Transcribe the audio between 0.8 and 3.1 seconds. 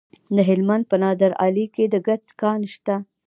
په نادعلي کې د ګچ کان شته.